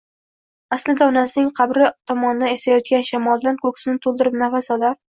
aslida 0.77 1.05
onasining 1.11 1.51
qabri 1.61 1.91
tomondan 2.13 2.57
esayotgan 2.57 3.09
shamoldan 3.13 3.63
ko'ksini 3.65 4.07
to'ldirib 4.09 4.45
nafas 4.45 4.77
olar 4.79 5.03